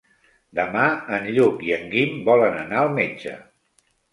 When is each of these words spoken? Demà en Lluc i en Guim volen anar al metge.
Demà 0.59 0.85
en 1.17 1.27
Lluc 1.35 1.61
i 1.69 1.71
en 1.77 1.85
Guim 1.93 2.17
volen 2.31 2.59
anar 2.65 2.81
al 2.85 2.91
metge. 2.99 3.37